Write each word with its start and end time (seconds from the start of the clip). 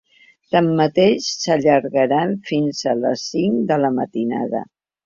Tanmateix, 0.53 1.27
s’allargaran 1.43 2.35
fins 2.51 2.83
a 2.95 2.99
les 3.07 3.31
cinc 3.35 3.65
de 3.73 3.83
la 3.87 3.97
matinada. 4.01 4.69